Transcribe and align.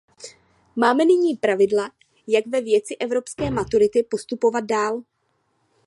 Máme 0.75 1.05
nyní 1.05 1.35
pravidla, 1.37 1.91
jak 2.27 2.47
ve 2.47 2.61
věci 2.61 2.95
evropské 2.97 3.51
maturity 3.51 4.03
postupovat 4.09 4.63
dál. 4.63 5.01